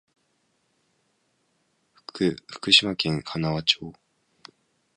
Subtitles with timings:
[2.49, 3.93] 福島県塙町